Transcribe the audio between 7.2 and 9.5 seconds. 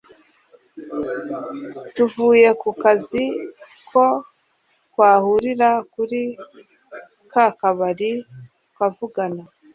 kakabari tukavugana